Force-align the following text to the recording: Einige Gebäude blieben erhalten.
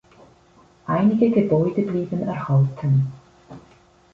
Einige 0.87 1.29
Gebäude 1.29 1.83
blieben 1.83 2.23
erhalten. 2.23 3.11